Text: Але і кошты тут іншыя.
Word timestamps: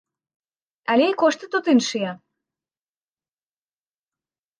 Але 0.93 1.05
і 1.11 1.17
кошты 1.23 1.45
тут 1.55 1.69
іншыя. 1.73 2.11